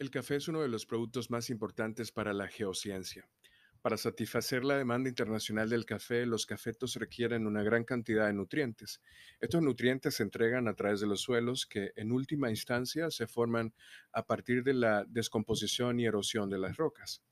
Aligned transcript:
El 0.00 0.10
café 0.10 0.36
es 0.36 0.48
uno 0.48 0.62
de 0.62 0.68
los 0.68 0.86
productos 0.86 1.30
más 1.30 1.50
importantes 1.50 2.10
para 2.10 2.32
la 2.32 2.48
geociencia. 2.48 3.28
Para 3.82 3.98
satisfacer 3.98 4.64
la 4.64 4.78
demanda 4.78 5.10
internacional 5.10 5.68
del 5.68 5.84
café, 5.84 6.24
los 6.24 6.46
cafetos 6.46 6.94
requieren 6.94 7.46
una 7.46 7.62
gran 7.62 7.84
cantidad 7.84 8.26
de 8.26 8.32
nutrientes. 8.32 9.02
Estos 9.40 9.60
nutrientes 9.60 10.14
se 10.14 10.22
entregan 10.22 10.68
a 10.68 10.74
través 10.74 11.00
de 11.00 11.06
los 11.06 11.20
suelos 11.20 11.66
que 11.66 11.92
en 11.96 12.12
última 12.12 12.48
instancia 12.48 13.10
se 13.10 13.26
forman 13.26 13.74
a 14.10 14.24
partir 14.24 14.64
de 14.64 14.72
la 14.72 15.04
descomposición 15.04 16.00
y 16.00 16.06
erosión 16.06 16.48
de 16.48 16.56
las 16.56 16.78
rocas. 16.78 17.22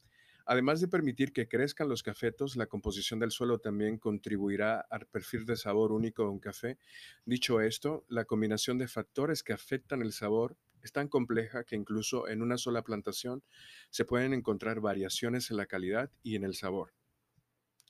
Además 0.44 0.82
de 0.82 0.88
permitir 0.88 1.32
que 1.32 1.48
crezcan 1.48 1.88
los 1.88 2.02
cafetos, 2.02 2.54
la 2.54 2.66
composición 2.66 3.18
del 3.18 3.30
suelo 3.30 3.60
también 3.60 3.96
contribuirá 3.96 4.80
al 4.90 5.06
perfil 5.06 5.46
de 5.46 5.56
sabor 5.56 5.90
único 5.90 6.24
de 6.24 6.28
un 6.28 6.38
café. 6.38 6.76
Dicho 7.24 7.62
esto, 7.62 8.04
la 8.08 8.26
combinación 8.26 8.76
de 8.76 8.88
factores 8.88 9.42
que 9.42 9.54
afectan 9.54 10.02
el 10.02 10.12
sabor 10.12 10.58
es 10.82 10.92
tan 10.92 11.08
compleja 11.08 11.64
que 11.64 11.76
incluso 11.76 12.28
en 12.28 12.42
una 12.42 12.58
sola 12.58 12.82
plantación 12.82 13.42
se 13.90 14.04
pueden 14.04 14.34
encontrar 14.34 14.80
variaciones 14.80 15.50
en 15.50 15.56
la 15.56 15.66
calidad 15.66 16.10
y 16.22 16.36
en 16.36 16.44
el 16.44 16.54
sabor. 16.54 16.92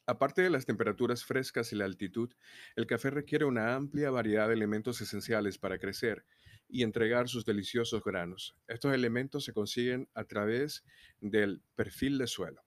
Aparte 0.06 0.41
de 0.41 0.48
las 0.48 0.65
temperaturas 0.65 1.24
frescas 1.24 1.70
y 1.73 1.77
la 1.77 1.84
altitud, 1.84 2.32
el 2.77 2.87
café 2.87 3.10
requiere 3.10 3.45
una 3.45 3.74
amplia 3.74 4.10
variedad 4.10 4.48
de 4.48 4.55
elementos 4.55 5.02
esenciales 5.02 5.59
para 5.59 5.79
crecer 5.79 6.24
y 6.66 6.82
entregar 6.82 7.29
sus 7.29 7.45
deliciosos 7.45 8.02
granos. 8.02 8.56
Estos 8.69 8.95
elementos 8.95 9.45
se 9.45 9.52
consiguen 9.52 10.09
a 10.15 10.24
través 10.24 10.82
del 11.20 11.62
perfil 11.77 12.16
de 12.16 12.27
suelo. 12.27 12.62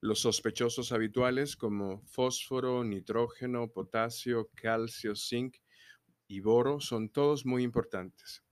Los 0.00 0.20
sospechosos 0.20 0.92
habituales 0.92 1.56
como 1.56 2.02
fósforo, 2.06 2.84
nitrógeno, 2.84 3.68
potasio, 3.72 4.48
calcio, 4.54 5.16
zinc 5.16 5.56
y 6.28 6.38
boro 6.38 6.78
son 6.78 7.08
todos 7.08 7.44
muy 7.44 7.64
importantes. 7.64 8.44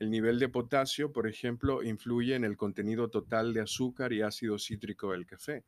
El 0.00 0.10
nivel 0.10 0.40
de 0.40 0.48
potasio, 0.48 1.12
por 1.12 1.28
ejemplo, 1.28 1.84
influye 1.84 2.34
en 2.34 2.42
el 2.42 2.56
contenido 2.56 3.08
total 3.08 3.54
de 3.54 3.60
azúcar 3.60 4.12
y 4.12 4.22
ácido 4.22 4.58
cítrico 4.58 5.12
del 5.12 5.26
café 5.26 5.64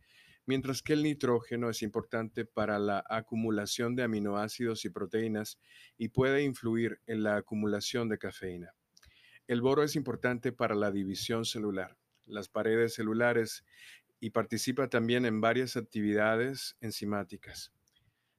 mientras 0.47 0.83
que 0.83 0.93
el 0.93 1.03
nitrógeno 1.03 1.70
es 1.70 1.83
importante 1.83 2.45
para 2.45 2.79
la 2.79 3.05
acumulación 3.09 3.95
de 3.95 4.03
aminoácidos 4.03 4.84
y 4.84 4.91
proteínas 4.91 5.59
y 5.97 6.09
puede 6.09 6.43
influir 6.43 7.01
en 7.06 7.23
la 7.23 7.37
acumulación 7.37 8.09
de 8.09 8.19
cafeína. 8.19 8.75
El 9.47 9.61
boro 9.61 9.83
es 9.83 9.97
importante 9.97 10.53
para 10.53 10.75
la 10.75 10.91
división 10.91 11.45
celular, 11.45 11.97
las 12.27 12.49
paredes 12.49 12.95
celulares 12.95 13.65
y 14.21 14.31
participa 14.31 14.89
también 14.89 15.27
en 15.27 15.41
varias 15.41 15.77
actividades 15.77 16.77
enzimáticas. 16.81 17.73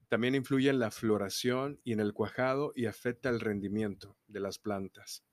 También 0.08 0.34
influye 0.34 0.70
en 0.70 0.78
la 0.78 0.90
floración 0.90 1.80
y 1.84 1.92
en 1.92 2.00
el 2.00 2.12
cuajado 2.12 2.72
y 2.74 2.86
afecta 2.86 3.30
el 3.30 3.40
rendimiento 3.40 4.16
de 4.28 4.40
las 4.40 4.58
plantas. 4.58 5.24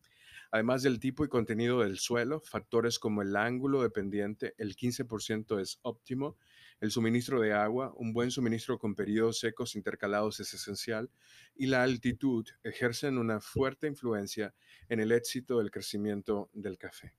Además 0.51 0.83
del 0.83 0.99
tipo 0.99 1.23
y 1.23 1.29
contenido 1.29 1.79
del 1.79 1.97
suelo, 1.97 2.41
factores 2.41 2.99
como 2.99 3.21
el 3.21 3.37
ángulo 3.37 3.81
de 3.83 3.89
pendiente, 3.89 4.53
el 4.57 4.75
15% 4.75 5.61
es 5.61 5.79
óptimo, 5.81 6.35
el 6.81 6.91
suministro 6.91 7.39
de 7.39 7.53
agua, 7.53 7.93
un 7.95 8.11
buen 8.11 8.31
suministro 8.31 8.77
con 8.77 8.93
periodos 8.93 9.39
secos 9.39 9.77
intercalados 9.77 10.41
es 10.41 10.53
esencial, 10.53 11.09
y 11.55 11.67
la 11.67 11.83
altitud 11.83 12.45
ejercen 12.63 13.17
una 13.17 13.39
fuerte 13.39 13.87
influencia 13.87 14.53
en 14.89 14.99
el 14.99 15.13
éxito 15.13 15.59
del 15.59 15.71
crecimiento 15.71 16.49
del 16.51 16.77
café. 16.77 17.15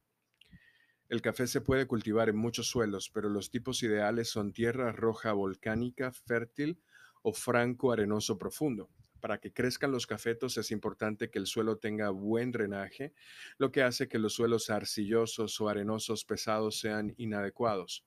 El 1.09 1.23
café 1.23 1.47
se 1.47 1.63
puede 1.63 1.87
cultivar 1.87 2.29
en 2.29 2.37
muchos 2.37 2.67
suelos, 2.67 3.09
pero 3.09 3.31
los 3.31 3.51
tipos 3.51 3.83
ideales 3.83 4.29
son 4.29 4.53
tierra 4.53 4.93
roja 4.93 5.33
volcánica 5.33 6.13
fértil 6.13 6.83
o 7.23 7.33
franco 7.33 7.93
arenoso 7.93 8.37
profundo 8.37 8.91
para 9.23 9.39
que 9.39 9.53
crezcan 9.53 9.93
los 9.93 10.09
cafetos 10.09 10.59
es 10.59 10.73
importante 10.73 11.31
que 11.31 11.39
el 11.39 11.47
suelo 11.47 11.79
tenga 11.79 12.11
buen 12.11 12.51
drenaje, 12.51 13.15
lo 13.57 13.71
que 13.71 13.85
hace 13.85 14.09
que 14.09 14.19
los 14.19 14.35
suelos 14.35 14.69
arcillosos 14.69 15.61
o 15.61 15.69
arenosos 15.69 16.25
pesados 16.25 16.81
sean 16.81 17.15
inadecuados. 17.19 18.05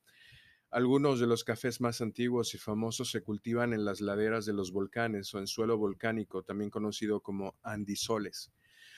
Algunos 0.71 1.21
de 1.21 1.27
los 1.27 1.45
cafés 1.45 1.79
más 1.79 2.01
antiguos 2.01 2.53
y 2.53 2.57
famosos 2.57 3.11
se 3.11 3.23
cultivan 3.23 3.71
en 3.71 3.85
las 3.85 4.01
laderas 4.01 4.45
de 4.45 4.51
los 4.51 4.73
volcanes 4.73 5.33
o 5.33 5.39
en 5.39 5.47
suelo 5.47 5.77
volcánico, 5.77 6.43
también 6.43 6.69
conocido 6.69 7.21
como 7.21 7.55
andisoles. 7.63 8.51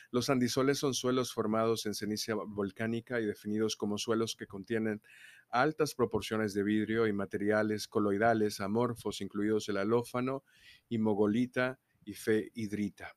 Los 0.09 0.31
andisoles 0.31 0.79
son 0.79 0.95
suelos 0.95 1.31
formados 1.31 1.85
en 1.85 1.94
ceniza 1.94 2.33
volcánica 2.33 3.19
y 3.19 3.25
definidos 3.25 3.75
como 3.75 4.00
suelos 4.00 4.35
que 4.35 4.47
contienen 4.47 5.03
altas 5.50 5.94
proporciones 5.94 6.56
de 6.56 6.63
vidrio 6.63 7.06
y 7.06 7.13
materiales 7.13 7.88
coloidales 7.88 8.59
amorfos, 8.59 9.22
incluidos 9.22 9.69
el 9.69 9.77
alófano 9.77 10.44
y 10.89 10.97
mogolita, 10.97 11.79
y 12.07 12.13
fe 12.13 12.51
hidrita. 12.56 13.16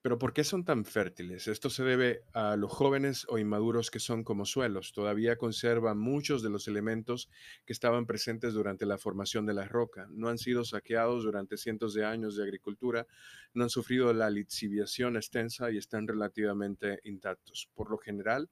Pero 0.00 0.18
¿por 0.18 0.32
qué 0.32 0.42
son 0.42 0.64
tan 0.64 0.84
fértiles? 0.84 1.46
Esto 1.46 1.70
se 1.70 1.84
debe 1.84 2.24
a 2.32 2.56
los 2.56 2.72
jóvenes 2.72 3.24
o 3.28 3.38
inmaduros 3.38 3.88
que 3.88 4.00
son 4.00 4.24
como 4.24 4.44
suelos. 4.44 4.92
Todavía 4.92 5.36
conservan 5.36 5.96
muchos 5.96 6.42
de 6.42 6.50
los 6.50 6.66
elementos 6.66 7.30
que 7.64 7.72
estaban 7.72 8.04
presentes 8.04 8.52
durante 8.52 8.84
la 8.84 8.98
formación 8.98 9.46
de 9.46 9.54
la 9.54 9.64
roca. 9.68 10.08
No 10.10 10.28
han 10.28 10.38
sido 10.38 10.64
saqueados 10.64 11.22
durante 11.22 11.56
cientos 11.56 11.94
de 11.94 12.04
años 12.04 12.34
de 12.34 12.42
agricultura, 12.42 13.06
no 13.54 13.62
han 13.62 13.70
sufrido 13.70 14.12
la 14.12 14.28
lixiviación 14.28 15.16
extensa 15.16 15.70
y 15.70 15.76
están 15.76 16.08
relativamente 16.08 16.98
intactos. 17.04 17.70
Por 17.72 17.88
lo 17.88 17.98
general, 17.98 18.50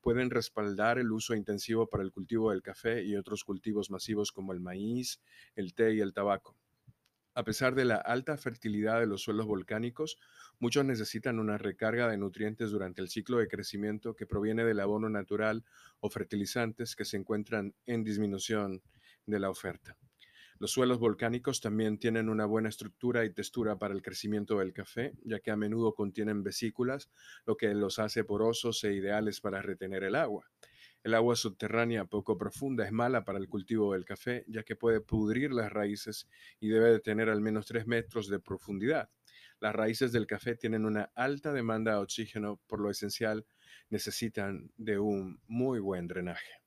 pueden 0.00 0.30
respaldar 0.30 1.00
el 1.00 1.10
uso 1.10 1.34
intensivo 1.34 1.88
para 1.88 2.04
el 2.04 2.12
cultivo 2.12 2.50
del 2.50 2.62
café 2.62 3.02
y 3.02 3.16
otros 3.16 3.42
cultivos 3.42 3.90
masivos 3.90 4.30
como 4.30 4.52
el 4.52 4.60
maíz, 4.60 5.20
el 5.56 5.74
té 5.74 5.94
y 5.94 6.00
el 6.00 6.12
tabaco. 6.12 6.61
A 7.34 7.44
pesar 7.44 7.74
de 7.74 7.86
la 7.86 7.96
alta 7.96 8.36
fertilidad 8.36 9.00
de 9.00 9.06
los 9.06 9.22
suelos 9.22 9.46
volcánicos, 9.46 10.18
muchos 10.58 10.84
necesitan 10.84 11.38
una 11.38 11.56
recarga 11.56 12.06
de 12.08 12.18
nutrientes 12.18 12.70
durante 12.70 13.00
el 13.00 13.08
ciclo 13.08 13.38
de 13.38 13.48
crecimiento 13.48 14.14
que 14.14 14.26
proviene 14.26 14.64
del 14.64 14.80
abono 14.80 15.08
natural 15.08 15.64
o 16.00 16.10
fertilizantes 16.10 16.94
que 16.94 17.06
se 17.06 17.16
encuentran 17.16 17.74
en 17.86 18.04
disminución 18.04 18.82
de 19.24 19.38
la 19.40 19.48
oferta. 19.48 19.96
Los 20.58 20.72
suelos 20.72 20.98
volcánicos 20.98 21.60
también 21.60 21.98
tienen 21.98 22.28
una 22.28 22.44
buena 22.44 22.68
estructura 22.68 23.24
y 23.24 23.32
textura 23.32 23.78
para 23.78 23.94
el 23.94 24.02
crecimiento 24.02 24.58
del 24.58 24.74
café, 24.74 25.14
ya 25.24 25.40
que 25.40 25.50
a 25.50 25.56
menudo 25.56 25.94
contienen 25.94 26.42
vesículas, 26.42 27.10
lo 27.46 27.56
que 27.56 27.74
los 27.74 27.98
hace 27.98 28.24
porosos 28.24 28.84
e 28.84 28.92
ideales 28.92 29.40
para 29.40 29.62
retener 29.62 30.04
el 30.04 30.14
agua. 30.14 30.50
El 31.02 31.14
agua 31.14 31.34
subterránea 31.34 32.04
poco 32.04 32.38
profunda 32.38 32.84
es 32.84 32.92
mala 32.92 33.24
para 33.24 33.38
el 33.38 33.48
cultivo 33.48 33.92
del 33.92 34.04
café, 34.04 34.44
ya 34.46 34.62
que 34.62 34.76
puede 34.76 35.00
pudrir 35.00 35.52
las 35.52 35.72
raíces 35.72 36.28
y 36.60 36.68
debe 36.68 36.90
de 36.90 37.00
tener 37.00 37.28
al 37.28 37.40
menos 37.40 37.66
3 37.66 37.88
metros 37.88 38.28
de 38.28 38.38
profundidad. 38.38 39.10
Las 39.58 39.74
raíces 39.74 40.12
del 40.12 40.28
café 40.28 40.54
tienen 40.54 40.84
una 40.84 41.10
alta 41.16 41.52
demanda 41.52 41.92
de 41.92 41.98
oxígeno, 41.98 42.60
por 42.68 42.80
lo 42.80 42.88
esencial 42.88 43.46
necesitan 43.90 44.70
de 44.76 45.00
un 45.00 45.40
muy 45.48 45.80
buen 45.80 46.06
drenaje. 46.06 46.61